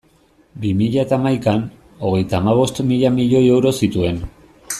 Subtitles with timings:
[0.63, 1.61] Bi mila eta hamaikan,
[2.07, 4.21] hogeita hamabost mila milioi euro zituen.